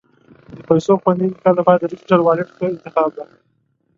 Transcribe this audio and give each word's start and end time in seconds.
د 0.55 0.57
پیسو 0.67 0.93
خوندي 1.01 1.23
انتقال 1.27 1.55
لپاره 1.57 1.89
ډیجیټل 1.91 2.21
والېټ 2.23 2.49
ښه 2.55 2.65
انتخاب 2.73 3.09
دی. 3.17 3.27